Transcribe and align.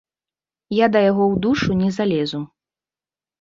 Я 0.83 0.87
да 0.95 0.99
яго 1.09 1.23
ў 1.25 1.35
душу 1.43 1.77
не 1.83 1.91
залезу. 1.99 2.41